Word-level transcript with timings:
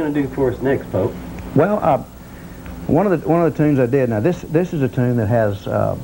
going 0.00 0.14
to 0.14 0.22
do 0.22 0.28
for 0.32 0.48
us 0.48 0.62
next, 0.62 0.88
Polk? 0.92 1.12
Well, 1.56 1.80
uh, 1.82 1.98
one 2.86 3.10
of 3.10 3.20
the 3.20 3.28
one 3.28 3.44
of 3.44 3.52
the 3.52 3.58
tunes 3.58 3.80
I 3.80 3.86
did. 3.86 4.08
Now 4.08 4.20
this 4.20 4.42
this 4.42 4.72
is 4.72 4.80
a 4.80 4.88
tune 4.88 5.16
that 5.16 5.26
has 5.26 5.66
uh, 5.66 5.98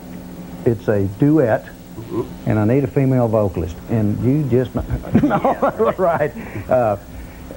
it's 0.67 0.89
a 0.89 1.05
duet, 1.21 1.65
mm-hmm. 1.65 2.51
and 2.51 2.59
I 2.59 2.65
need 2.65 2.83
a 2.83 2.89
female 2.89 3.29
vocalist. 3.29 3.77
And 3.91 4.19
you 4.25 4.51
just 4.51 4.75
no, 5.23 5.95
right. 5.97 6.33
Uh, 6.69 6.97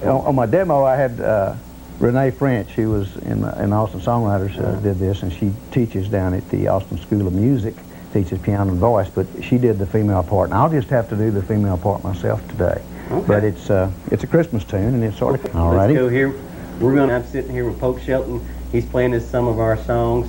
on, 0.02 0.26
on, 0.26 0.34
my 0.36 0.46
demo, 0.46 0.84
I 0.84 0.94
had 0.94 1.20
uh, 1.20 1.56
Renee 1.98 2.30
French, 2.30 2.70
who 2.70 2.90
was 2.90 3.16
in 3.16 3.42
in 3.58 3.72
Austin 3.72 3.98
Songwriters, 3.98 4.56
uh, 4.60 4.78
did 4.78 5.00
this, 5.00 5.24
and 5.24 5.32
she 5.32 5.52
teaches 5.72 6.08
down 6.08 6.34
at 6.34 6.48
the 6.50 6.68
Austin 6.68 6.98
School 6.98 7.26
of 7.26 7.32
Music, 7.32 7.74
teaches 8.12 8.40
piano 8.40 8.70
and 8.70 8.78
voice. 8.78 9.10
But 9.10 9.26
she 9.42 9.58
did 9.58 9.80
the 9.80 9.88
female 9.88 10.22
part, 10.22 10.50
and 10.50 10.54
I'll 10.54 10.70
just 10.70 10.90
have 10.90 11.08
to 11.08 11.16
do 11.16 11.32
the 11.32 11.42
female 11.42 11.78
part 11.78 12.04
myself 12.04 12.46
today. 12.46 12.80
Okay. 13.10 13.26
But 13.26 13.44
it's 13.44 13.70
uh, 13.70 13.90
it's 14.10 14.24
a 14.24 14.26
Christmas 14.26 14.64
tune, 14.64 14.94
and 14.94 15.02
it's 15.02 15.18
sort 15.18 15.42
of 15.42 15.56
all 15.56 15.74
righty. 15.74 15.94
Let's 15.94 16.04
go 16.04 16.08
here. 16.08 16.34
We're 16.78 16.94
going. 16.94 17.08
To... 17.08 17.16
I'm 17.16 17.24
sitting 17.24 17.50
here 17.50 17.68
with 17.68 17.80
Polk 17.80 18.00
Shelton. 18.00 18.46
He's 18.70 18.84
playing 18.84 19.14
us 19.14 19.26
some 19.26 19.46
of 19.46 19.58
our 19.58 19.78
songs 19.84 20.28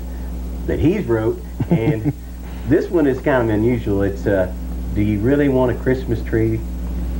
that 0.65 0.79
he's 0.79 1.05
wrote, 1.05 1.41
and 1.69 2.13
this 2.67 2.89
one 2.89 3.05
is 3.05 3.19
kind 3.19 3.49
of 3.49 3.55
unusual. 3.55 4.03
It's 4.03 4.25
uh, 4.25 4.53
Do 4.93 5.01
you 5.01 5.19
really 5.19 5.49
want 5.49 5.71
a 5.71 5.75
Christmas 5.75 6.23
tree 6.23 6.61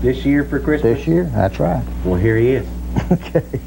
this 0.02 0.26
year 0.26 0.45
for 0.45 0.59
Christmas? 0.59 1.00
This 1.00 1.08
year, 1.08 1.26
that's 1.26 1.59
right. 1.59 1.84
Well, 2.05 2.16
here 2.16 2.38
he 2.38 2.52
is. 2.52 2.67
okay. 3.12 3.59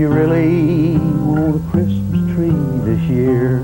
You 0.00 0.08
really 0.08 0.96
want 0.96 1.56
a 1.56 1.70
Christmas 1.70 2.34
tree 2.34 2.48
this 2.86 3.02
year? 3.02 3.60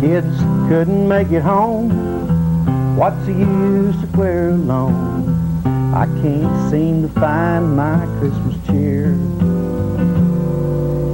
Kids 0.00 0.38
couldn't 0.70 1.06
make 1.06 1.30
it 1.30 1.42
home. 1.42 2.96
What's 2.96 3.22
the 3.26 3.34
use 3.34 4.02
of 4.02 4.16
wear 4.16 4.48
alone? 4.52 5.62
I 5.94 6.06
can't 6.22 6.70
seem 6.70 7.02
to 7.02 7.08
find 7.20 7.76
my 7.76 8.06
Christmas 8.20 8.56
cheer. 8.68 9.12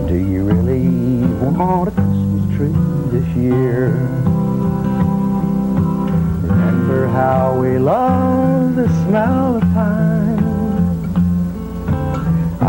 Do 0.06 0.14
you 0.14 0.44
really 0.44 1.27
want 1.42 1.89
a 1.89 1.91
Christmas 1.91 2.56
tree 2.56 2.77
this 3.11 3.28
year? 3.34 3.89
Remember 6.46 7.08
how 7.08 7.58
we 7.61 7.78
loved 7.78 8.77
the 8.77 8.86
smell 9.06 9.56
of 9.56 9.62
pine 9.74 10.41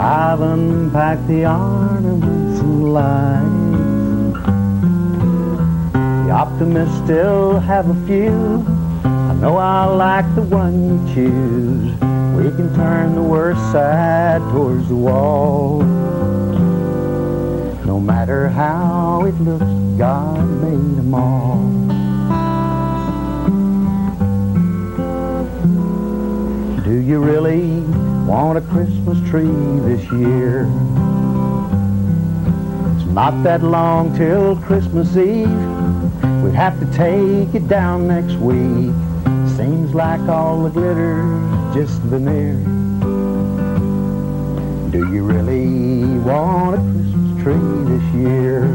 I've 0.04 0.42
unpacked 0.42 1.28
the 1.30 1.46
ornaments 1.46 2.60
and 2.60 2.94
lights. 2.94 4.46
The 6.26 6.30
optimists 6.30 6.98
still 7.06 7.58
have 7.62 7.90
a 7.90 7.96
few. 8.06 8.66
I 9.06 9.34
know 9.36 9.56
I 9.56 9.86
like 9.86 10.26
the 10.36 10.42
one 10.42 10.76
you 10.84 11.16
choose. 11.16 11.94
We 12.36 12.52
can 12.52 12.76
turn 12.76 13.16
the 13.16 13.22
worst 13.22 13.62
side 13.72 14.42
towards 14.52 14.90
the 14.90 14.96
wall. 14.98 15.82
No 17.86 17.98
matter 18.02 18.50
how 18.50 19.24
it 19.24 19.40
looks, 19.40 19.64
God 19.98 20.46
made 20.64 20.98
them 20.98 21.14
all. 21.14 21.64
Do 26.84 27.00
you 27.00 27.20
really 27.24 28.03
want 28.26 28.58
a 28.58 28.62
Christmas 28.62 29.20
tree 29.30 29.44
this 29.82 30.04
year. 30.14 30.62
It's 32.96 33.06
not 33.12 33.44
that 33.44 33.62
long 33.62 34.16
till 34.16 34.56
Christmas 34.58 35.16
Eve. 35.18 35.50
We'd 36.42 36.56
have 36.56 36.80
to 36.80 36.86
take 36.98 37.54
it 37.54 37.68
down 37.68 38.08
next 38.08 38.36
week. 38.36 38.94
Seems 39.58 39.94
like 39.94 40.22
all 40.30 40.64
the 40.64 40.70
glitter's 40.70 41.76
just 41.76 42.00
veneer. 42.02 42.56
Do 44.92 45.12
you 45.12 45.24
really 45.26 46.18
want 46.20 46.76
a 46.76 46.80
Christmas 46.80 47.44
tree 47.44 47.98
this 47.98 48.16
year? 48.16 48.68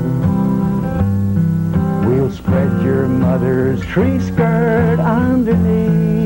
We'll 2.06 2.30
spread 2.30 2.82
your 2.82 3.08
mother's 3.08 3.80
tree 3.86 4.20
skirt 4.20 5.00
underneath. 5.00 6.17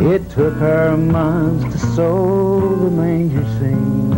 It 0.00 0.30
took 0.30 0.54
her 0.54 0.96
months 0.96 1.74
to 1.74 1.78
sew 1.94 2.58
the 2.76 2.90
manger 2.90 3.44
scene. 3.58 4.08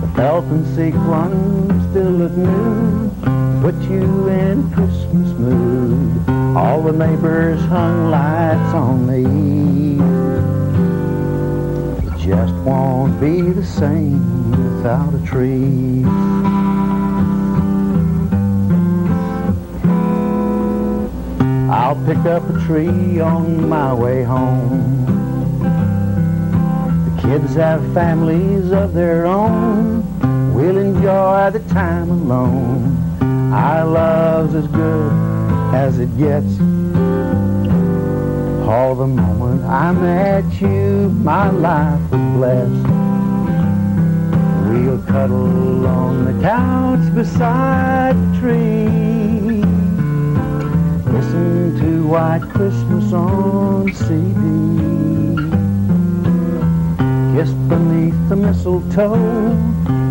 The 0.00 0.08
felt 0.16 0.46
and 0.46 0.66
sequin 0.74 1.70
still 1.90 2.10
look 2.10 2.32
new, 2.32 3.08
put 3.62 3.80
you 3.88 4.28
in 4.28 4.68
Christmas 4.72 5.32
mood. 5.38 6.28
All 6.56 6.82
the 6.82 6.92
neighbors 6.92 7.60
hung 7.66 8.10
lights 8.10 8.74
on 8.74 9.06
the 9.06 9.18
eaves. 9.18 10.02
It 12.04 12.18
just 12.18 12.54
won't 12.64 13.20
be 13.20 13.42
the 13.42 13.64
same 13.64 14.50
without 14.50 15.14
a 15.14 15.24
tree. 15.24 16.04
I'll 21.78 21.94
pick 22.06 22.18
up 22.26 22.42
a 22.50 22.58
tree 22.66 23.20
on 23.20 23.68
my 23.68 23.94
way 23.94 24.24
home. 24.24 25.06
The 27.04 27.22
kids 27.22 27.54
have 27.54 27.80
families 27.94 28.72
of 28.72 28.94
their 28.94 29.26
own. 29.26 30.02
We'll 30.52 30.76
enjoy 30.76 31.50
the 31.52 31.60
time 31.72 32.10
alone. 32.10 33.52
Our 33.52 33.86
love's 33.86 34.56
as 34.56 34.66
good 34.66 35.12
as 35.72 36.00
it 36.00 36.10
gets. 36.18 36.58
All 38.68 38.96
the 38.96 39.06
moment 39.06 39.62
I 39.62 39.92
met 39.92 40.60
you, 40.60 41.10
my 41.10 41.48
life 41.48 42.00
was 42.10 42.20
blessed. 42.36 42.88
We'll 44.68 45.00
cuddle 45.06 45.86
on 45.86 46.24
the 46.24 46.42
couch 46.42 47.14
beside 47.14 48.16
the 48.16 48.40
tree 48.40 49.17
listen 51.18 51.76
to 51.80 52.06
White 52.06 52.42
Christmas 52.42 53.12
on 53.12 53.92
CD. 53.92 54.38
Kiss 57.34 57.50
beneath 57.66 58.28
the 58.28 58.36
mistletoe, 58.36 59.16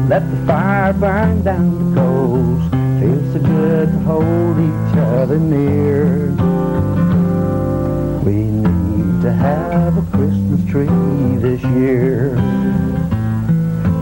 let 0.10 0.30
the 0.30 0.46
fire 0.46 0.92
burn 0.92 1.44
down 1.44 1.94
the 1.94 2.02
coals. 2.02 2.62
Feels 3.00 3.34
so 3.34 3.40
good 3.40 3.88
to 3.88 4.00
hold 4.00 4.58
each 4.60 4.98
other 4.98 5.40
near. 5.40 6.32
We 8.26 8.34
need 8.34 9.22
to 9.22 9.32
have 9.32 9.98
a 9.98 10.06
Christmas 10.12 10.70
tree 10.70 11.38
this 11.38 11.64
year. 11.80 12.36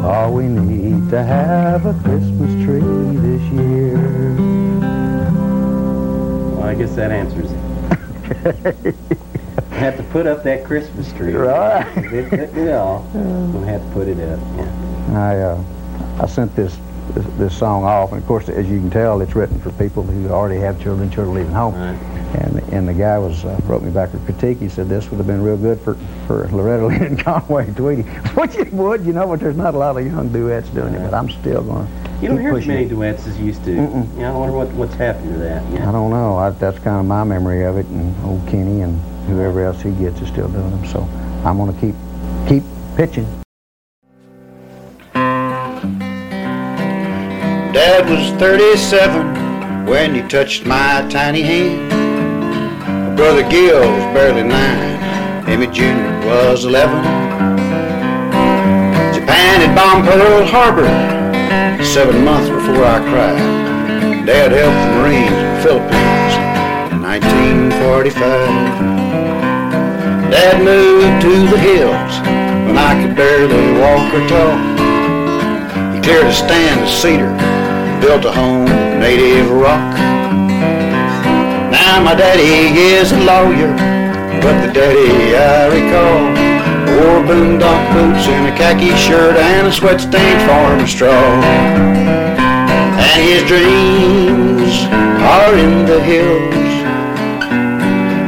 Oh, 0.04 0.32
we 0.32 0.48
need 0.48 1.12
to 1.12 1.24
have 1.24 1.86
a 1.86 1.94
Christmas 2.04 2.66
tree 2.66 2.82
this 3.22 3.44
year. 3.54 4.55
I 6.76 6.78
guess 6.78 6.96
that 6.96 7.10
answers 7.10 7.54
it. 7.54 8.96
I 9.72 9.76
have 9.76 9.96
to 9.96 10.04
put 10.04 10.28
up 10.28 10.44
that 10.44 10.66
Christmas 10.66 11.14
tree. 11.14 11.32
Right. 11.32 11.88
it, 11.98 12.34
it, 12.34 12.54
you 12.54 12.66
know, 12.66 13.10
I'm 13.14 13.54
gonna 13.54 13.66
have 13.68 13.82
to 13.82 13.94
put 13.94 14.10
it 14.10 14.20
up. 14.20 14.42
Yeah. 14.58 15.18
I 15.18 15.38
uh, 15.38 15.64
I 16.22 16.28
sent 16.28 16.54
this, 16.54 16.78
this, 17.12 17.26
this 17.38 17.58
song 17.58 17.86
off, 17.86 18.12
and 18.12 18.22
of 18.22 18.28
course, 18.28 18.50
as 18.50 18.70
you 18.70 18.82
can 18.82 18.90
tell, 18.90 19.22
it's 19.22 19.36
written 19.38 19.58
for 19.62 19.72
people 19.72 20.04
who 20.04 20.28
already 20.28 20.60
have 20.60 20.78
children, 20.82 21.10
children 21.10 21.34
leaving 21.34 21.54
home. 21.54 21.76
Right. 21.76 21.96
And 22.44 22.60
and 22.74 22.86
the 22.86 22.94
guy 22.94 23.18
was 23.20 23.46
uh, 23.46 23.58
wrote 23.64 23.82
me 23.82 23.90
back 23.90 24.14
a 24.14 24.18
critique. 24.26 24.58
He 24.58 24.68
said 24.68 24.90
this 24.90 25.10
would 25.10 25.18
have 25.18 25.28
been 25.28 25.42
real 25.42 25.56
good 25.56 25.80
for 25.80 25.96
for 26.28 26.50
Loretta 26.50 26.88
Lynn 26.88 27.04
and 27.04 27.20
Conway 27.20 27.68
Twitty, 27.68 28.04
which 28.36 28.56
it 28.56 28.74
would, 28.74 29.06
you 29.06 29.14
know, 29.14 29.28
but 29.28 29.40
there's 29.40 29.56
not 29.56 29.76
a 29.76 29.78
lot 29.78 29.96
of 29.96 30.06
young 30.06 30.28
duets 30.28 30.68
doing 30.72 30.92
right. 30.92 31.04
it. 31.04 31.10
But 31.10 31.14
I'm 31.14 31.30
still 31.30 31.64
going. 31.64 31.88
You 32.22 32.30
don't 32.30 32.40
hear 32.40 32.56
as 32.56 32.66
many 32.66 32.86
duets 32.86 33.28
as 33.28 33.38
you 33.38 33.46
used 33.46 33.66
to. 33.66 33.72
Mm-mm. 33.72 34.14
You 34.14 34.22
know, 34.22 34.36
I 34.36 34.38
wonder 34.38 34.56
what, 34.56 34.72
what's 34.72 34.94
happened 34.94 35.34
to 35.34 35.40
that. 35.40 35.70
Yeah. 35.74 35.90
I 35.90 35.92
don't 35.92 36.10
know. 36.10 36.38
I, 36.38 36.52
that's 36.52 36.80
kind 36.80 37.00
of 37.00 37.06
my 37.06 37.26
memory 37.26 37.64
of 37.64 37.78
it, 37.78 37.86
and 37.88 38.16
old 38.26 38.48
Kenny 38.48 38.82
and 38.82 39.02
whoever 39.28 39.66
else 39.66 39.82
he 39.82 39.92
gets 39.92 40.22
is 40.22 40.30
still 40.30 40.48
doing 40.48 40.72
them. 40.72 40.86
So 40.86 41.02
I'm 41.44 41.58
going 41.58 41.74
to 41.74 41.80
keep 41.82 41.96
keep 42.48 42.64
pitching. 42.96 43.28
Dad 47.74 48.10
was 48.10 48.32
37 48.40 49.86
when 49.86 50.16
you 50.16 50.26
touched 50.30 50.66
my 50.66 51.06
tiny 51.10 51.42
hand. 51.42 51.90
My 53.10 53.16
brother 53.16 53.48
Gil 53.50 53.82
was 53.82 54.14
barely 54.16 54.44
nine. 54.44 54.96
Emmett 55.50 55.74
Jr. 55.74 55.84
was 56.26 56.64
11. 56.64 56.96
Japan 59.14 59.60
had 59.60 59.76
bombed 59.76 60.08
Pearl 60.08 60.46
Harbor 60.46 61.15
seven 61.96 62.20
months 62.26 62.50
before 62.50 62.84
I 62.84 63.00
cried. 63.00 63.40
Dad 64.26 64.52
helped 64.52 64.76
the 64.84 64.92
Marines 65.00 65.32
in 65.32 65.56
the 65.56 65.62
Philippines 65.64 66.36
in 66.92 67.00
1945. 67.02 68.20
Dad 70.30 70.60
moved 70.60 71.22
to 71.24 71.48
the 71.48 71.58
hills 71.58 72.20
when 72.68 72.78
I 72.78 73.00
could 73.00 73.16
barely 73.16 73.80
walk 73.80 74.12
or 74.12 74.28
talk. 74.28 74.60
He 75.96 76.02
cleared 76.02 76.28
a 76.28 76.34
stand 76.34 76.82
of 76.84 76.90
cedar, 76.90 77.32
built 78.02 78.26
a 78.26 78.32
home 78.32 78.66
native 79.00 79.50
rock. 79.50 79.96
Now 81.72 82.02
my 82.04 82.14
daddy 82.14 82.76
is 82.76 83.14
a 83.14 83.20
lawyer, 83.24 83.74
but 84.44 84.66
the 84.66 84.72
daddy 84.74 85.34
I 85.34 85.68
recall 85.72 86.35
wore 86.86 87.22
boondock 87.26 87.84
boots 87.94 88.28
and 88.28 88.48
a 88.48 88.56
khaki 88.58 88.96
shirt 88.96 89.36
and 89.38 89.68
a 89.68 89.72
sweat-stained 89.72 90.42
farm 90.48 90.88
straw. 90.88 91.26
And 92.98 93.22
his 93.22 93.44
dreams 93.44 94.86
are 95.22 95.56
in 95.58 95.86
the 95.86 96.02
hills 96.02 96.66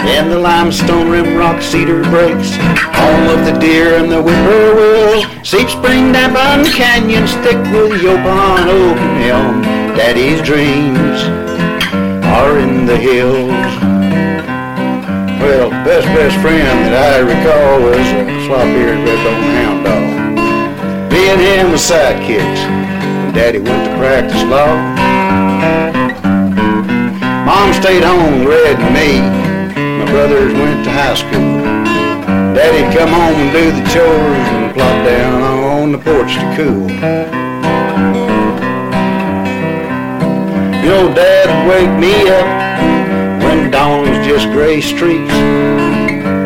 in 0.07 0.29
the 0.29 0.39
limestone 0.39 1.09
rim 1.09 1.37
rock 1.37 1.61
cedar 1.61 2.01
breaks, 2.03 2.55
home 2.55 3.27
of 3.27 3.45
the 3.45 3.57
deer 3.59 3.97
and 3.97 4.11
the 4.11 4.21
whippoorwill. 4.21 5.21
Seep 5.43 5.69
spring 5.69 6.11
Dampon 6.13 6.65
canyon 6.73 7.27
stick 7.27 7.57
with 7.71 8.01
Yaupon 8.01 8.67
oak 8.67 8.97
and 8.97 9.23
elm. 9.23 9.61
Daddy's 9.95 10.41
dreams 10.41 11.23
are 12.25 12.57
in 12.57 12.85
the 12.85 12.97
hills. 12.97 13.76
Well, 15.39 15.69
best 15.85 16.07
best 16.17 16.35
friend 16.41 16.65
that 16.89 16.97
I 16.97 17.19
recall 17.21 17.79
was 17.85 18.01
a 18.01 18.25
slop-eared 18.49 19.01
red-bone 19.05 19.49
hound 19.53 19.79
dog. 19.85 20.17
Me 21.13 21.29
and 21.29 21.41
him 21.41 21.71
was 21.71 21.81
sidekicks 21.81 22.61
when 22.65 23.33
Daddy 23.33 23.59
went 23.59 23.85
to 23.85 23.93
practice 24.01 24.41
law. 24.49 24.73
Mom 27.45 27.71
stayed 27.73 28.03
home, 28.03 28.45
read 28.45 28.77
me 28.91 29.21
My 29.77 30.09
brothers 30.11 30.53
went 30.53 30.83
to 30.85 30.91
high 30.91 31.13
school. 31.13 31.61
Daddy'd 32.57 32.89
come 32.97 33.13
home 33.13 33.37
and 33.37 33.51
do 33.53 33.71
the 33.71 33.85
chores 33.93 34.47
and 34.57 34.73
plop 34.73 35.05
down 35.05 35.41
on 35.43 35.91
the 35.91 35.99
porch 35.99 36.33
to 36.33 36.45
cool. 36.57 36.89
You 40.81 40.89
know, 40.89 41.13
Dad 41.13 41.45
would 41.53 41.65
wake 41.69 41.93
me 42.01 42.27
up 42.27 42.47
when 43.43 43.69
dawn 43.71 44.16
gray 44.45 44.81
streaks, 44.81 45.33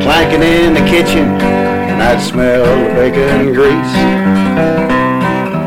clanking 0.03 0.41
in 0.41 0.73
the 0.73 0.85
kitchen, 0.89 1.27
and 1.89 2.01
I'd 2.01 2.21
smell 2.21 2.63
the 2.63 2.93
bacon 2.95 3.53
grease. 3.53 3.93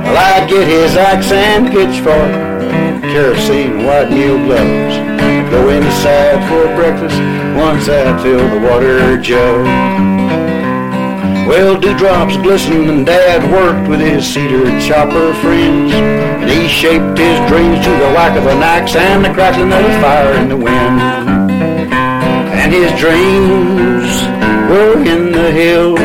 Well, 0.05 0.17
I'd 0.17 0.49
get 0.49 0.67
his 0.67 0.97
axe 0.97 1.32
and 1.32 1.69
pitchfork, 1.69 2.32
kerosene 3.03 3.79
and 3.79 3.87
white 3.87 4.11
meal 4.11 4.38
gloves, 4.38 4.97
go 5.50 5.69
inside 5.69 6.41
for 6.49 6.65
breakfast 6.75 7.19
once 7.56 7.88
I 7.88 8.23
fill 8.23 8.49
the 8.49 8.67
water 8.67 9.19
jug. 9.19 9.67
Well, 11.47 11.79
dewdrops 11.79 12.38
glistened 12.38 12.88
and 12.88 13.05
Dad 13.05 13.44
worked 13.53 13.88
with 13.88 14.00
his 14.00 14.26
cedar 14.26 14.65
chopper 14.81 15.35
friends. 15.43 15.93
And 15.93 16.50
he 16.50 16.69
shaped 16.69 17.19
his 17.19 17.38
dreams 17.50 17.85
to 17.85 17.91
the 17.91 18.11
whack 18.17 18.37
of 18.38 18.47
an 18.47 18.62
axe 18.62 18.97
and 18.97 19.25
the 19.25 19.32
crackling 19.32 19.73
of 19.73 19.85
a 19.85 20.00
fire 20.00 20.32
in 20.41 20.49
the 20.49 20.56
wind. 20.56 21.44
And 22.64 22.72
his 22.72 22.99
dreams 22.99 24.22
were 24.70 24.96
in 25.05 25.32
the 25.32 25.50
hills, 25.52 26.00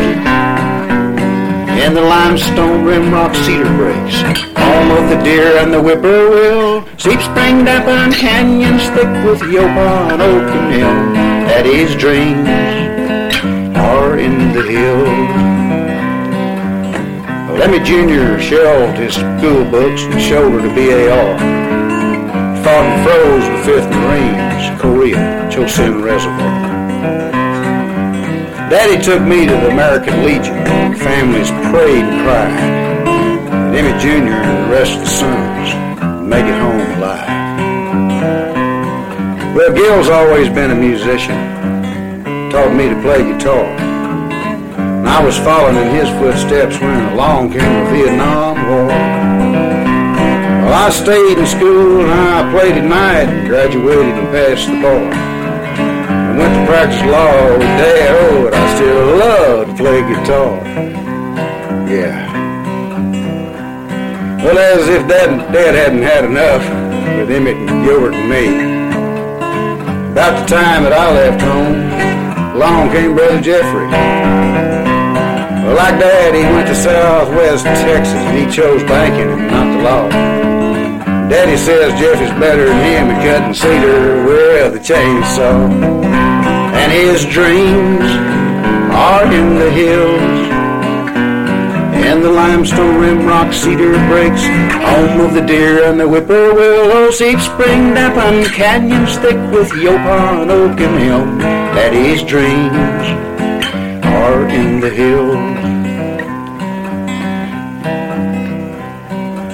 in 1.80 1.94
the 1.94 2.02
limestone 2.02 2.84
rim 2.84 3.14
rock 3.14 3.34
cedar 3.34 3.64
breaks, 3.78 4.22
home 4.60 4.92
of 4.92 5.10
the 5.10 5.22
deer 5.24 5.56
and 5.58 5.74
the 5.74 5.82
whippoorwill. 5.82 6.84
Seep 6.98 7.22
spring 7.22 7.64
Dampon 7.64 8.14
canyons 8.14 8.84
thick 8.90 9.08
with 9.24 9.40
Yaupon 9.40 10.20
oak 10.20 10.52
and 10.52 10.74
elm 10.82 11.14
that 11.48 11.66
his 11.66 11.96
dreams 11.96 12.50
are 13.78 14.20
in 14.20 14.52
the 14.52 14.62
hills. 14.62 15.08
Emmett 17.64 17.86
Jr. 17.86 18.38
shelved 18.38 18.98
his 18.98 19.14
school 19.16 19.64
books 19.72 20.02
and 20.04 20.22
shouldered 20.22 20.66
a 20.66 20.76
BAR. 20.76 21.40
Fought 22.64 22.84
and 22.84 23.04
froze 23.08 23.46
the 23.48 23.72
5th 23.72 23.90
Marines, 23.96 24.82
Korea, 24.82 25.39
Chosin 25.50 26.04
Reservoir. 26.04 26.80
Daddy 28.70 29.02
took 29.04 29.22
me 29.24 29.48
to 29.48 29.52
the 29.52 29.72
American 29.72 30.24
Legion. 30.24 30.64
Families 30.96 31.50
prayed 31.74 32.06
and 32.06 32.22
cried. 32.22 32.80
Emmett 33.76 34.00
Jr. 34.00 34.38
and 34.46 34.66
the 34.66 34.72
rest 34.72 34.94
of 34.94 35.00
the 35.02 35.08
sons 35.08 35.74
make 36.30 36.46
it 36.46 36.54
home 36.54 36.86
alive. 37.02 37.30
Well, 39.56 39.74
Gil's 39.74 40.10
always 40.10 40.50
been 40.50 40.70
a 40.70 40.76
musician. 40.76 41.36
Taught 42.52 42.76
me 42.76 42.90
to 42.90 43.02
play 43.02 43.24
guitar. 43.24 43.66
And 43.66 45.10
I 45.10 45.24
was 45.24 45.36
following 45.40 45.78
in 45.78 45.96
his 45.96 46.10
footsteps 46.20 46.80
when 46.80 47.14
along 47.14 47.54
came 47.54 47.86
the 47.86 47.92
Vietnam 47.92 48.56
War. 48.70 48.88
Well, 50.70 50.74
I 50.74 50.92
stayed 50.92 51.40
in 51.40 51.48
school 51.48 52.02
and 52.02 52.12
I 52.12 52.52
played 52.52 52.78
at 52.78 52.84
night 52.84 53.30
and 53.34 53.48
graduated 53.48 54.14
and 54.14 54.28
passed 54.28 54.68
the 54.68 54.80
bar. 54.80 55.39
I 56.40 56.42
went 56.42 56.56
to 56.56 56.66
practice 56.72 57.04
law 57.04 57.52
with 57.52 57.74
Dad. 57.84 58.16
Oh, 58.16 58.44
but 58.44 58.54
I 58.54 58.76
still 58.76 59.18
love 59.18 59.68
to 59.68 59.74
play 59.76 60.00
guitar. 60.08 60.56
Yeah. 61.92 62.32
Well, 64.42 64.58
as 64.58 64.88
if 64.88 65.08
Dad, 65.10 65.52
Dad 65.52 65.76
hadn't 65.76 66.02
had 66.02 66.24
enough 66.24 66.64
with 67.20 67.30
Emmett 67.30 67.58
and 67.58 67.84
Gilbert 67.84 68.14
and 68.14 68.30
me. 68.32 68.56
About 70.14 70.40
the 70.40 70.46
time 70.48 70.84
that 70.84 70.94
I 70.94 71.12
left 71.12 71.42
home, 71.44 72.56
along 72.56 72.92
came 72.92 73.16
Brother 73.16 73.42
Jeffrey. 73.42 73.90
Well, 75.68 75.76
like 75.76 76.00
Dad, 76.00 76.36
he 76.36 76.44
went 76.56 76.70
to 76.70 76.76
Southwest 76.76 77.66
Texas 77.66 78.16
and 78.16 78.38
he 78.40 78.46
chose 78.50 78.82
banking 78.84 79.28
and 79.28 79.52
not 79.52 79.68
the 79.76 79.84
law. 79.84 80.10
Daddy 81.28 81.58
says 81.58 82.00
Jeff 82.00 82.22
is 82.22 82.32
better 82.40 82.66
than 82.66 82.80
him 82.80 83.12
at 83.12 83.22
cutting 83.28 83.54
cedar 83.54 84.26
with 84.26 84.76
a 84.76 84.80
chainsaw. 84.80 86.19
And 86.90 86.98
his 86.98 87.24
dreams 87.26 88.02
are 88.92 89.32
in 89.32 89.60
the 89.60 89.70
hills 89.70 90.50
and 91.94 92.24
the 92.24 92.32
limestone 92.32 93.00
rim 93.00 93.28
rock 93.28 93.54
cedar 93.54 93.92
breaks, 94.08 94.44
home 94.44 95.22
of 95.22 95.36
the 95.36 95.46
deer 95.46 95.84
and 95.84 96.00
the 96.00 96.08
whippoorwill. 96.08 97.12
Seep 97.12 97.40
Spring 97.40 97.94
Dampon 97.94 98.44
canyons 98.54 99.18
thick 99.18 99.38
with 99.52 99.70
Yaupon 99.74 100.50
oak 100.50 100.80
and 100.80 101.04
elm. 101.04 101.38
Daddy's 101.38 102.24
dreams 102.24 102.74
are 104.04 104.48
in 104.50 104.80
the 104.80 104.90
hills. 104.90 105.36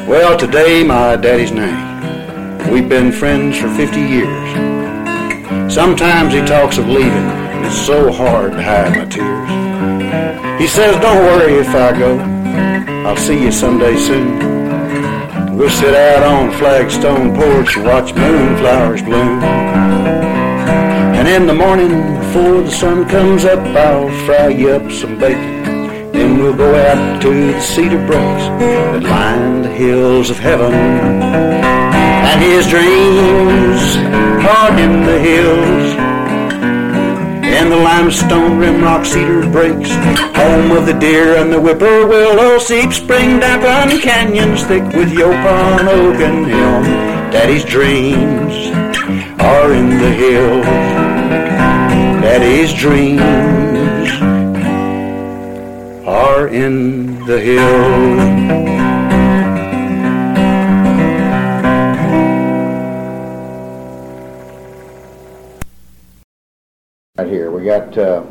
Well, 0.07 0.37
today 0.37 0.85
my 0.85 1.17
daddy's 1.17 1.51
name. 1.51 2.71
We've 2.71 2.87
been 2.87 3.11
friends 3.11 3.57
for 3.57 3.67
50 3.67 3.99
years. 3.99 4.74
Sometimes 5.75 6.33
he 6.33 6.39
talks 6.39 6.77
of 6.77 6.87
leaving, 6.87 7.11
and 7.11 7.65
it's 7.65 7.75
so 7.75 8.09
hard 8.09 8.53
to 8.53 8.63
hide 8.63 8.95
my 8.95 9.03
tears. 9.03 10.61
He 10.61 10.67
says, 10.67 10.95
don't 11.01 11.17
worry 11.17 11.55
if 11.55 11.67
I 11.67 11.91
go. 11.99 12.17
I'll 13.05 13.17
see 13.17 13.43
you 13.43 13.51
someday 13.51 13.97
soon. 13.97 15.57
We'll 15.57 15.69
sit 15.69 15.93
out 15.93 16.23
on 16.23 16.57
Flagstone 16.57 17.35
porch 17.35 17.75
and 17.75 17.85
watch 17.85 18.13
moonflowers 18.13 19.03
bloom. 19.03 19.43
And 21.13 21.27
in 21.27 21.45
the 21.45 21.53
morning, 21.53 22.19
before 22.19 22.61
the 22.61 22.71
sun 22.71 23.05
comes 23.09 23.43
up, 23.43 23.59
I'll 23.59 24.07
fry 24.25 24.47
you 24.47 24.69
up 24.69 24.89
some 24.93 25.19
bacon. 25.19 25.63
Then 26.13 26.37
we'll 26.37 26.55
go 26.55 26.73
out 26.73 27.21
to 27.21 27.51
the 27.51 27.59
cedar 27.59 27.97
breaks 28.07 28.45
that 28.61 29.03
line 29.03 29.63
the 29.63 29.69
hills 29.71 30.29
of 30.29 30.39
heaven. 30.39 31.74
And 32.35 32.43
his 32.43 32.67
dreams 32.67 33.95
are 34.45 34.77
in 34.77 35.05
the 35.05 35.17
hills 35.21 35.95
and 37.45 37.71
the 37.71 37.77
limestone 37.77 38.59
rimrock 38.59 39.05
cedar 39.05 39.49
breaks, 39.49 39.89
home 40.35 40.71
of 40.71 40.85
the 40.85 40.97
deer 40.99 41.37
and 41.37 41.49
the 41.49 41.61
whippoorwill. 41.61 42.37
Oh, 42.37 42.57
Seep 42.59 42.91
Spring 42.91 43.39
Dampon 43.39 44.01
canyons 44.01 44.65
thick 44.65 44.83
with 44.83 45.13
Yaupon 45.13 45.87
oak 45.87 46.19
and 46.19 46.51
elm. 46.51 46.83
Daddy's 47.31 47.63
dreams 47.63 48.53
are 49.39 49.73
in 49.73 49.91
the 49.91 50.11
hills. 50.11 50.65
Daddy's 52.21 52.73
dreams 52.73 53.21
are 56.05 56.49
in 56.49 57.23
the 57.27 57.39
hills. 57.39 58.74
Got, 67.65 67.97
uh, 67.97 68.23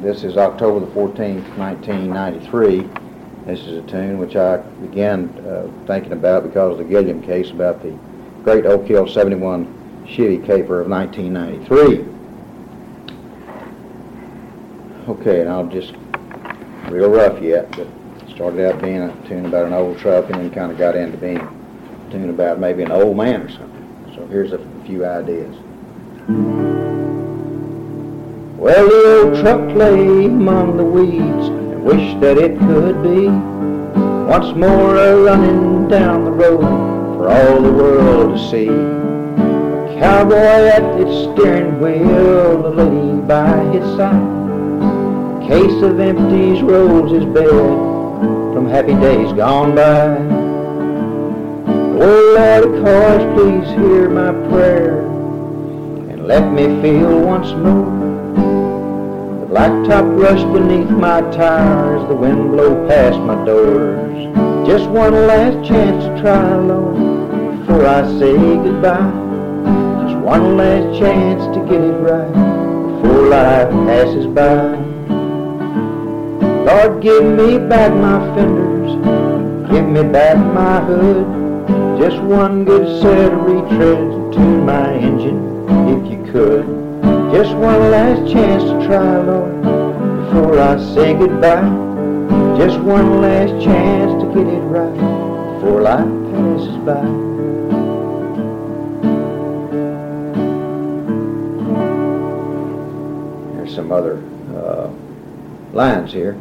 this 0.00 0.22
is 0.24 0.36
October 0.36 0.80
the 0.80 0.92
14th, 0.92 1.56
1993. 1.56 2.88
This 3.46 3.60
is 3.60 3.78
a 3.78 3.82
tune 3.88 4.18
which 4.18 4.36
I 4.36 4.58
began 4.58 5.28
uh, 5.46 5.68
thinking 5.86 6.12
about 6.12 6.44
because 6.44 6.72
of 6.72 6.78
the 6.78 6.84
Gilliam 6.84 7.22
case 7.22 7.50
about 7.50 7.82
the 7.82 7.96
great 8.42 8.66
Oak 8.66 8.86
Hill 8.86 9.08
71 9.08 10.06
Chevy 10.06 10.38
caper 10.38 10.80
of 10.80 10.88
1993. 10.88 12.04
Okay, 15.08 15.40
and 15.40 15.50
I'll 15.50 15.66
just, 15.66 15.94
real 16.88 17.10
rough 17.10 17.42
yet, 17.42 17.70
but 17.76 17.88
Started 18.34 18.68
out 18.68 18.82
being 18.82 19.00
a 19.00 19.28
tune 19.28 19.46
about 19.46 19.66
an 19.66 19.72
old 19.72 19.96
truck 19.98 20.24
and 20.24 20.34
then 20.34 20.50
kind 20.50 20.72
of 20.72 20.78
got 20.78 20.96
into 20.96 21.16
being 21.16 21.38
a 21.38 22.10
tune 22.10 22.30
about 22.30 22.58
maybe 22.58 22.82
an 22.82 22.90
old 22.90 23.16
man 23.16 23.42
or 23.42 23.48
something. 23.48 24.12
So 24.16 24.26
here's 24.26 24.52
a 24.52 24.58
few 24.84 25.06
ideas. 25.06 25.54
Well, 28.64 28.88
the 28.88 29.20
old 29.20 29.40
truck 29.42 29.76
lay 29.76 30.24
among 30.24 30.78
the 30.78 30.84
weeds 30.84 31.48
and 31.48 31.84
wished 31.84 32.18
that 32.22 32.38
it 32.38 32.58
could 32.60 33.02
be 33.02 33.28
once 33.28 34.56
more 34.56 34.96
a 34.96 35.20
running 35.20 35.86
down 35.86 36.24
the 36.24 36.30
road 36.30 36.62
for 36.62 37.28
all 37.28 37.60
the 37.60 37.70
world 37.70 38.38
to 38.38 38.50
see. 38.50 38.68
A 38.70 40.00
cowboy 40.00 40.34
at 40.36 40.98
its 40.98 41.12
steering 41.34 41.78
wheel, 41.78 42.66
a 42.66 42.72
lady 42.72 43.20
by 43.26 43.54
his 43.76 43.84
side. 43.98 44.16
A 45.42 45.46
case 45.46 45.82
of 45.82 46.00
empties 46.00 46.62
rolls 46.62 47.12
his 47.12 47.26
bed 47.26 47.50
from 48.54 48.66
happy 48.66 48.94
days 48.94 49.30
gone 49.34 49.74
by. 49.74 50.16
Oh 52.00 52.34
Lord 52.34 52.64
of 52.64 52.82
course, 52.82 53.24
please 53.38 53.68
hear 53.76 54.08
my 54.08 54.32
prayer 54.48 55.00
and 56.08 56.26
let 56.26 56.50
me 56.50 56.64
feel 56.80 57.20
once 57.20 57.52
more 57.62 58.03
blacktop 59.54 60.20
rush 60.20 60.42
beneath 60.52 60.90
my 60.90 61.20
tires, 61.30 62.02
the 62.08 62.14
wind 62.14 62.50
blow 62.50 62.88
past 62.88 63.16
my 63.20 63.36
doors. 63.44 64.66
Just 64.66 64.90
one 64.90 65.12
last 65.28 65.68
chance 65.68 66.02
to 66.02 66.20
try, 66.20 66.56
Lord, 66.56 66.96
before 67.60 67.86
I 67.86 68.02
say 68.18 68.34
goodbye. 68.34 69.12
Just 70.02 70.18
one 70.24 70.56
last 70.56 70.98
chance 70.98 71.44
to 71.54 71.64
get 71.70 71.80
it 71.80 71.92
right 72.02 72.32
before 72.32 73.28
life 73.28 73.70
passes 73.86 74.26
by. 74.26 74.74
Lord, 76.64 77.00
give 77.00 77.22
me 77.22 77.56
back 77.56 77.92
my 77.92 78.18
fenders, 78.34 78.90
give 79.70 79.86
me 79.86 80.02
back 80.02 80.36
my 80.36 80.80
hood. 80.80 82.00
Just 82.00 82.20
one 82.24 82.64
good 82.64 83.00
set 83.00 83.32
of 83.32 83.38
retreads 83.38 84.32
to 84.34 84.40
my 84.40 84.94
engine, 84.94 85.68
if 85.90 86.10
you 86.10 86.32
could. 86.32 86.83
Just 87.34 87.52
one 87.56 87.90
last 87.90 88.30
chance 88.32 88.62
to 88.62 88.86
try, 88.86 89.18
Lord, 89.18 89.60
before 89.60 90.60
I 90.60 90.78
say 90.94 91.14
goodbye. 91.14 91.62
Just 92.56 92.78
one 92.78 93.20
last 93.20 93.50
chance 93.60 94.22
to 94.22 94.28
get 94.28 94.46
it 94.46 94.60
right 94.60 94.94
before 95.58 95.82
life 95.82 96.06
passes 96.30 96.76
by. 96.86 97.02
There's 103.56 103.74
some 103.74 103.90
other 103.90 104.22
uh, 104.54 104.92
lines 105.72 106.12
here. 106.12 106.34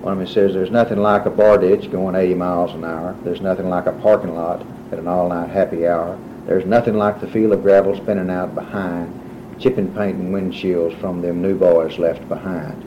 One 0.00 0.14
of 0.14 0.18
them 0.18 0.26
says, 0.26 0.52
There's 0.52 0.72
nothing 0.72 0.98
like 0.98 1.26
a 1.26 1.30
bar 1.30 1.58
ditch 1.58 1.92
going 1.92 2.16
80 2.16 2.34
miles 2.34 2.74
an 2.74 2.82
hour. 2.82 3.16
There's 3.22 3.40
nothing 3.40 3.68
like 3.68 3.86
a 3.86 3.92
parking 3.92 4.34
lot 4.34 4.66
at 4.90 4.98
an 4.98 5.06
all 5.06 5.28
night 5.28 5.50
happy 5.50 5.86
hour. 5.86 6.18
There's 6.46 6.66
nothing 6.66 6.94
like 6.94 7.20
the 7.20 7.28
feel 7.28 7.52
of 7.52 7.62
gravel 7.62 7.96
spinning 7.96 8.30
out 8.30 8.56
behind, 8.56 9.29
chipping 9.60 9.92
paint 9.94 10.16
and 10.16 10.34
windshields 10.34 10.98
from 11.00 11.20
them 11.20 11.42
new 11.42 11.54
boys 11.54 11.98
left 11.98 12.26
behind. 12.28 12.82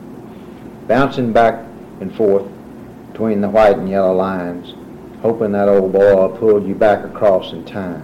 Bouncing 0.88 1.32
back 1.32 1.64
and 2.00 2.14
forth 2.14 2.46
between 3.12 3.40
the 3.40 3.48
white 3.48 3.78
and 3.78 3.88
yellow 3.88 4.14
lines, 4.14 4.74
hoping 5.22 5.52
that 5.52 5.68
old 5.68 5.92
boy 5.92 6.16
will 6.16 6.36
pull 6.36 6.66
you 6.66 6.74
back 6.74 7.04
across 7.04 7.52
in 7.52 7.64
time, 7.64 8.02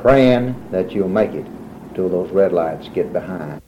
praying 0.00 0.54
that 0.70 0.92
you'll 0.92 1.08
make 1.08 1.32
it 1.32 1.46
till 1.94 2.08
those 2.08 2.30
red 2.30 2.52
lights 2.52 2.88
get 2.88 3.12
behind. 3.12 3.60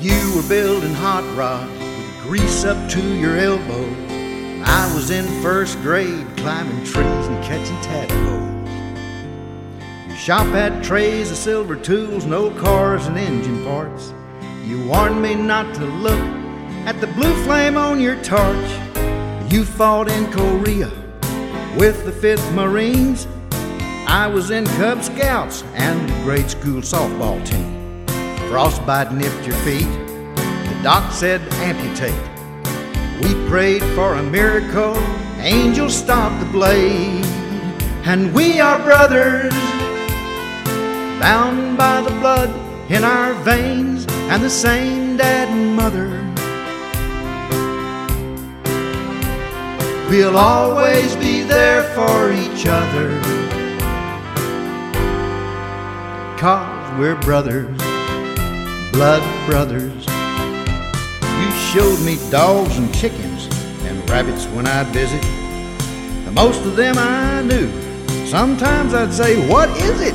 You 0.00 0.36
were 0.36 0.48
building 0.48 0.94
hot 0.94 1.24
rods 1.36 1.83
grease 2.24 2.64
up 2.64 2.88
to 2.88 3.02
your 3.18 3.36
elbow. 3.36 3.84
I 4.64 4.90
was 4.94 5.10
in 5.10 5.26
first 5.42 5.78
grade 5.82 6.26
climbing 6.38 6.82
trees 6.82 7.26
and 7.26 7.44
catching 7.44 7.78
tadpoles. 7.82 8.70
Your 10.08 10.16
shop 10.16 10.46
had 10.46 10.82
trays 10.82 11.30
of 11.30 11.36
silver 11.36 11.76
tools, 11.76 12.24
no 12.24 12.50
cars 12.50 13.06
and 13.08 13.18
engine 13.18 13.62
parts. 13.66 14.14
You 14.64 14.86
warned 14.86 15.20
me 15.20 15.34
not 15.34 15.74
to 15.74 15.84
look 15.84 16.18
at 16.86 16.98
the 16.98 17.08
blue 17.08 17.34
flame 17.44 17.76
on 17.76 18.00
your 18.00 18.16
torch. 18.22 18.70
You 19.52 19.66
fought 19.66 20.10
in 20.10 20.32
Korea 20.32 20.90
with 21.76 22.06
the 22.06 22.12
5th 22.12 22.54
Marines. 22.54 23.28
I 24.06 24.28
was 24.28 24.50
in 24.50 24.64
Cub 24.78 25.02
Scouts 25.02 25.62
and 25.74 26.08
the 26.08 26.14
grade 26.22 26.48
school 26.48 26.80
softball 26.80 27.44
team. 27.44 28.06
Frostbite 28.48 29.12
nipped 29.12 29.46
your 29.46 29.56
feet. 29.56 30.03
Doc 30.84 31.12
said 31.12 31.40
amputate. 31.54 32.12
We 33.22 33.32
prayed 33.48 33.82
for 33.94 34.16
a 34.16 34.22
miracle. 34.22 34.94
Angels 35.38 35.96
stopped 35.96 36.38
the 36.44 36.52
blade. 36.52 37.24
And 38.04 38.34
we 38.34 38.60
are 38.60 38.78
brothers, 38.80 39.54
bound 41.18 41.78
by 41.78 42.02
the 42.02 42.10
blood 42.20 42.50
in 42.90 43.02
our 43.02 43.32
veins 43.44 44.04
and 44.28 44.44
the 44.44 44.50
same 44.50 45.16
dad 45.16 45.48
and 45.48 45.74
mother. 45.74 46.10
We'll 50.10 50.36
always 50.36 51.16
be 51.16 51.44
there 51.44 51.84
for 51.94 52.30
each 52.30 52.66
other. 52.68 53.08
Cause 56.38 56.98
we're 56.98 57.16
brothers 57.22 57.74
blood 58.94 59.24
brothers. 59.46 59.93
Showed 61.74 62.00
me 62.02 62.18
dogs 62.30 62.78
and 62.78 62.94
chickens 62.94 63.46
and 63.82 64.08
rabbits 64.08 64.46
when 64.46 64.64
I'd 64.64 64.86
visit. 64.92 65.20
The 66.24 66.30
most 66.30 66.64
of 66.64 66.76
them 66.76 66.94
I 66.96 67.42
knew. 67.42 67.68
Sometimes 68.28 68.94
I'd 68.94 69.12
say, 69.12 69.48
What 69.48 69.68
is 69.82 70.00
it? 70.00 70.14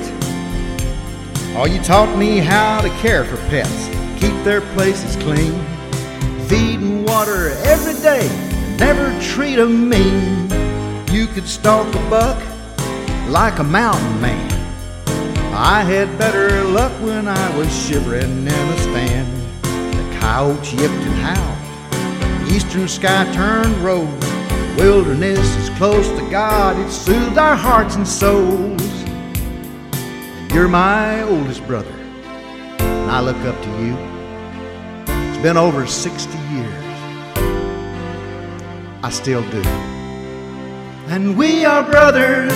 Oh, 1.58 1.66
you 1.70 1.82
taught 1.82 2.18
me 2.18 2.38
how 2.38 2.80
to 2.80 2.88
care 3.02 3.26
for 3.26 3.36
pets, 3.50 3.90
keep 4.22 4.34
their 4.46 4.62
places 4.74 5.18
clean, 5.18 5.52
feed 6.48 6.80
and 6.80 7.06
water 7.06 7.50
every 7.66 7.96
day, 7.96 8.26
never 8.78 9.12
treat 9.20 9.60
'em 9.60 9.90
mean. 9.90 10.50
You 11.12 11.28
could 11.28 11.46
stalk 11.46 11.94
a 11.94 12.10
buck 12.10 12.42
like 13.28 13.60
a 13.60 13.66
mountain 13.66 14.22
man. 14.22 14.50
I 15.54 15.82
had 15.82 16.18
better 16.18 16.64
luck 16.64 16.94
when 17.02 17.28
I 17.28 17.58
was 17.58 17.68
shivering 17.86 18.48
in 18.48 18.48
a 18.48 18.78
stand. 18.80 19.49
Coyotes 20.20 20.74
yipped 20.74 20.94
and 20.94 21.16
howled. 21.16 22.48
The 22.48 22.56
eastern 22.56 22.88
sky 22.88 23.32
turned 23.34 23.76
rose. 23.78 24.08
Wilderness 24.78 25.56
is 25.58 25.70
close 25.78 26.08
to 26.10 26.30
God. 26.30 26.78
It 26.80 26.90
soothed 26.90 27.38
our 27.38 27.56
hearts 27.56 27.96
and 27.96 28.08
souls. 28.08 28.82
You're 30.54 30.68
my 30.68 31.22
oldest 31.24 31.66
brother, 31.68 31.94
and 32.80 33.12
I 33.12 33.20
look 33.22 33.38
up 33.38 33.62
to 33.62 33.70
you. 33.84 33.96
It's 35.30 35.42
been 35.44 35.58
over 35.58 35.86
60 35.86 36.38
years. 36.54 36.90
I 39.04 39.10
still 39.12 39.42
do. 39.52 39.62
And 41.08 41.38
we 41.38 41.66
are 41.66 41.84
brothers 41.84 42.54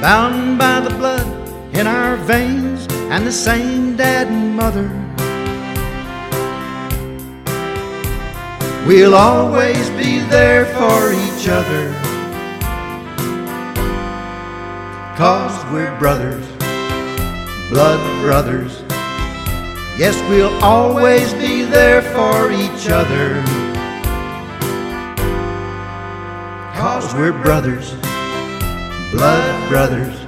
bound 0.00 0.58
by 0.58 0.80
the 0.80 0.90
blood 0.96 1.26
in 1.74 1.86
our 1.86 2.16
veins 2.16 2.86
and 3.10 3.26
the 3.26 3.32
same 3.32 3.96
dad 3.96 4.28
and 4.28 4.54
mother. 4.54 5.01
We'll 8.86 9.14
always 9.14 9.90
be 9.90 10.18
there 10.28 10.66
for 10.66 11.12
each 11.12 11.48
other. 11.48 11.92
Cause 15.16 15.64
we're 15.72 15.96
brothers, 15.98 16.46
blood 17.70 18.00
brothers. 18.22 18.82
Yes, 19.98 20.16
we'll 20.28 20.56
always 20.64 21.32
be 21.34 21.64
there 21.64 22.02
for 22.02 22.50
each 22.50 22.88
other. 22.88 23.42
Cause 26.74 27.14
we're 27.14 27.32
brothers 27.42 27.94
blood 29.12 29.68
brothers. 29.68 30.21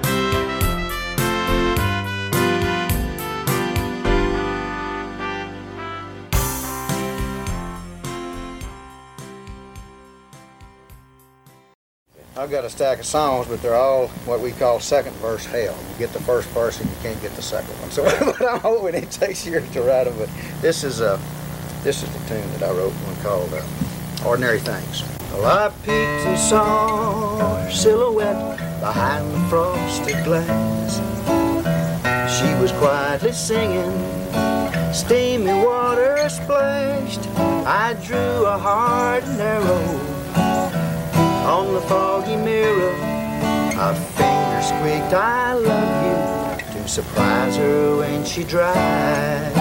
I've 12.44 12.50
got 12.50 12.66
a 12.66 12.68
stack 12.68 12.98
of 12.98 13.06
songs, 13.06 13.46
but 13.46 13.62
they're 13.62 13.74
all 13.74 14.08
what 14.26 14.38
we 14.38 14.52
call 14.52 14.78
second 14.78 15.14
verse 15.14 15.46
hell. 15.46 15.74
You 15.92 15.98
get 15.98 16.12
the 16.12 16.20
first 16.20 16.46
verse 16.50 16.78
and 16.78 16.90
you 16.90 16.96
can't 17.00 17.18
get 17.22 17.32
the 17.36 17.40
second 17.40 17.70
one. 17.80 17.90
So 17.90 18.04
but 18.04 18.42
I'm 18.46 18.60
hoping 18.60 19.02
it 19.02 19.10
takes 19.10 19.46
years 19.46 19.66
to 19.70 19.80
write 19.80 20.04
them. 20.04 20.14
But 20.18 20.28
this 20.60 20.84
is 20.84 21.00
a 21.00 21.18
this 21.84 22.02
is 22.02 22.12
the 22.12 22.18
tune 22.28 22.46
that 22.52 22.62
I 22.64 22.70
wrote 22.70 22.92
one 22.92 23.16
called 23.22 23.50
uh, 23.54 24.28
"Ordinary 24.28 24.60
Things." 24.60 25.04
Well, 25.32 25.46
I 25.46 25.70
picked 25.86 26.26
and 26.26 26.38
saw 26.38 27.38
her 27.62 27.70
silhouette 27.70 28.58
behind 28.78 29.32
the 29.32 29.38
frosted 29.48 30.22
glass. 30.24 30.98
She 32.38 32.52
was 32.60 32.72
quietly 32.72 33.32
singing, 33.32 33.90
steamy 34.92 35.64
water 35.64 36.28
splashed. 36.28 37.26
I 37.66 37.94
drew 38.04 38.44
a 38.44 38.58
hard 38.58 39.24
and 39.24 39.40
arrow 39.40 40.14
on 41.44 41.74
the 41.74 41.80
mirror. 42.36 42.94
A 43.76 43.94
finger 44.16 44.62
squeaked, 44.62 45.12
I 45.14 45.54
love 45.54 45.94
you, 46.06 46.80
to 46.82 46.88
surprise 46.88 47.56
her 47.56 47.96
when 47.98 48.24
she 48.24 48.44
dried. 48.44 49.52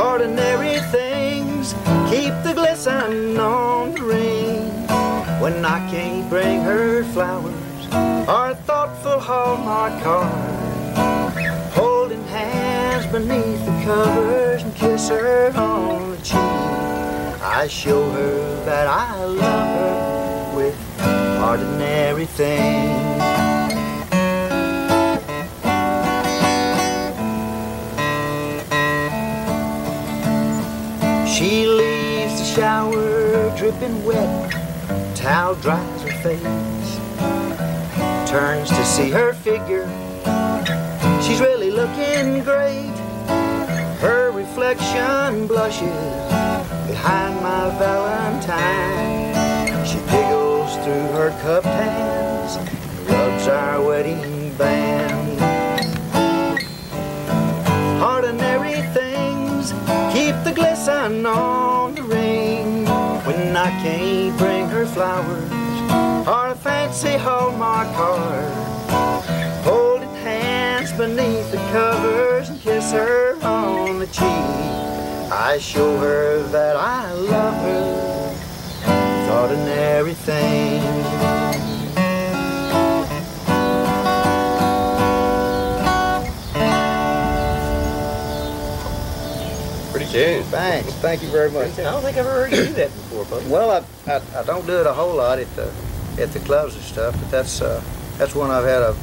Ordinary 0.00 0.78
things 0.90 1.74
keep 2.10 2.34
the 2.42 2.52
glisten 2.54 3.38
on 3.38 3.92
the 3.94 4.02
ring 4.02 4.70
when 5.40 5.64
I 5.64 5.78
can't 5.90 6.28
bring 6.28 6.60
her 6.62 7.04
flowers 7.12 7.86
or 8.28 8.54
thoughtful 8.66 9.18
Hallmark 9.18 10.02
card. 10.02 10.94
Holding 11.72 12.24
hands 12.24 13.06
beneath 13.06 13.64
the 13.64 13.84
covers 13.84 14.62
and 14.62 14.74
kiss 14.74 15.08
her 15.08 15.52
on 15.56 16.10
the 16.10 16.16
cheek. 16.18 16.69
I 17.52 17.66
show 17.66 18.08
her 18.12 18.64
that 18.64 18.86
I 18.86 19.24
love 19.24 20.52
her 20.52 20.56
with 20.56 20.78
ordinary 21.42 22.24
things. 22.24 23.22
She 31.28 31.66
leaves 31.66 32.38
the 32.38 32.46
shower 32.54 33.56
dripping 33.58 34.04
wet, 34.04 34.52
towel 35.16 35.56
dries 35.56 36.02
her 36.02 36.22
face. 36.22 37.00
Turns 38.30 38.68
to 38.68 38.84
see 38.84 39.10
her 39.10 39.32
figure, 39.32 39.88
she's 41.20 41.40
really 41.40 41.72
looking 41.72 42.44
great. 42.44 42.94
Her 43.98 44.30
reflection 44.30 45.48
blushes 45.48 46.49
behind 46.90 47.36
my 47.40 47.70
valentine. 47.78 49.30
She 49.86 49.98
giggles 50.10 50.74
through 50.82 51.06
her 51.16 51.30
cupped 51.42 51.66
hands, 51.66 52.52
rubs 53.08 53.46
our 53.46 53.80
wedding 53.80 54.52
band. 54.56 55.38
Ordinary 58.02 58.82
things 58.98 59.70
keep 60.12 60.34
the 60.42 60.52
glisten 60.52 61.24
on 61.26 61.94
the 61.94 62.02
ring 62.02 62.86
when 63.24 63.56
I 63.56 63.70
can't 63.82 64.36
bring 64.36 64.66
her 64.68 64.86
flowers 64.86 65.50
or 66.26 66.48
a 66.48 66.56
fancy 66.56 67.16
Hallmark 67.16 67.86
card. 67.94 68.52
Holding 69.62 70.14
hands 70.26 70.90
beneath 70.94 71.52
the 71.52 71.62
covers 71.70 72.48
and 72.48 72.60
kiss 72.60 72.90
her 72.90 73.38
on 73.44 74.00
the 74.00 74.08
cheek. 74.08 74.59
I 75.42 75.58
show 75.58 75.96
her 75.98 76.42
that 76.48 76.76
I 76.76 77.12
love 77.14 77.54
her 77.62 79.40
ordinary 79.40 80.12
things. 80.12 81.06
Pretty 89.90 90.06
tune. 90.06 90.42
Thanks. 90.44 90.92
Thank 90.94 91.22
you 91.22 91.28
very 91.30 91.50
much. 91.50 91.76
I 91.78 91.82
don't 91.82 92.02
think 92.02 92.16
I've 92.16 92.24
ever 92.26 92.46
heard 92.46 92.52
you 92.52 92.66
do 92.66 92.72
that 92.74 92.88
before, 92.90 93.24
Bubba. 93.24 93.48
Well, 93.48 93.70
I, 93.72 94.10
I, 94.10 94.20
I 94.40 94.44
don't 94.44 94.64
do 94.64 94.78
it 94.78 94.86
a 94.86 94.92
whole 94.92 95.16
lot 95.16 95.40
at 95.40 95.52
the 95.56 95.72
at 96.20 96.30
the 96.32 96.38
clubs 96.40 96.74
and 96.76 96.84
stuff, 96.84 97.14
but 97.18 97.28
that's 97.30 97.60
uh, 97.60 97.82
that's 98.16 98.34
one 98.36 98.50
I've 98.52 98.64
had 98.64 98.82
a 98.82 98.94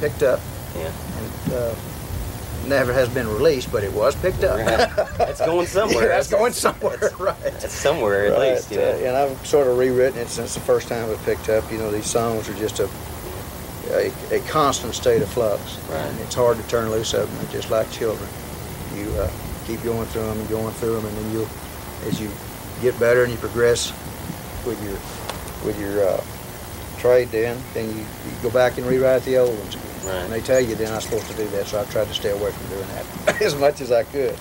picked 0.00 0.24
up 0.24 0.40
Yeah. 0.74 0.90
and 1.18 1.52
uh, 1.54 1.74
never 2.66 2.92
has 2.92 3.08
been 3.08 3.28
released, 3.28 3.70
but 3.72 3.84
it 3.84 3.92
was 3.92 4.14
picked 4.16 4.44
up. 4.44 4.58
That's 5.18 5.40
going 5.44 5.66
somewhere. 5.66 6.08
that's 6.08 6.30
going 6.30 6.52
somewhere, 6.52 7.10
right? 7.18 7.40
That's 7.42 7.72
somewhere 7.72 8.26
at 8.26 8.32
Right, 8.38 8.54
least, 8.54 8.70
you 8.70 8.78
uh, 8.80 8.82
and 8.82 9.16
I've 9.16 9.46
sort 9.46 9.66
of 9.66 9.78
rewritten 9.78 10.18
it 10.20 10.28
since 10.28 10.54
the 10.54 10.60
first 10.60 10.88
time 10.88 11.04
it 11.04 11.08
was 11.10 11.22
picked 11.24 11.48
up. 11.48 11.70
You 11.70 11.78
know, 11.78 11.90
these 11.90 12.06
songs 12.06 12.48
are 12.48 12.54
just 12.54 12.80
a 12.80 12.88
a, 13.90 14.12
a 14.30 14.40
constant 14.48 14.94
state 14.94 15.22
of 15.22 15.28
flux. 15.28 15.76
Right. 15.90 15.98
And 15.98 16.20
it's 16.20 16.34
hard 16.34 16.56
to 16.56 16.66
turn 16.68 16.90
loose 16.90 17.14
of 17.14 17.28
them. 17.28 17.44
They're 17.44 17.52
just 17.60 17.70
like 17.70 17.90
children. 17.90 18.28
You 18.96 19.10
uh, 19.20 19.30
keep 19.66 19.82
going 19.82 20.06
through 20.08 20.22
them 20.26 20.38
and 20.38 20.48
going 20.48 20.72
through 20.74 20.94
them, 20.96 21.06
and 21.06 21.16
then 21.16 21.32
you, 21.32 21.46
as 22.06 22.20
you 22.20 22.30
get 22.80 22.98
better 23.00 23.22
and 23.24 23.32
you 23.32 23.38
progress 23.38 23.90
with 24.66 24.82
your 24.84 24.96
with 25.66 25.78
your 25.80 26.06
uh, 26.08 26.22
trade, 26.98 27.28
then 27.28 27.60
then 27.74 27.88
you, 27.90 28.00
you 28.00 28.32
go 28.42 28.50
back 28.50 28.78
and 28.78 28.86
rewrite 28.86 29.22
the 29.24 29.36
old 29.38 29.56
ones 29.58 29.74
again. 29.74 29.86
Right. 30.04 30.24
And 30.24 30.32
they 30.32 30.40
tell 30.40 30.60
you 30.60 30.74
they're 30.74 30.88
not 30.88 31.02
supposed 31.02 31.26
to 31.28 31.34
do 31.36 31.48
that, 31.50 31.66
so 31.66 31.80
I 31.80 31.84
tried 31.84 32.08
to 32.08 32.14
stay 32.14 32.30
away 32.30 32.52
from 32.52 32.68
doing 32.68 32.88
that 32.88 33.42
as 33.42 33.54
much 33.54 33.80
as 33.80 33.92
I 33.92 34.04
could. 34.04 34.36